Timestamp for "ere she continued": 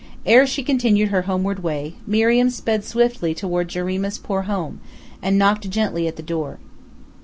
0.25-1.09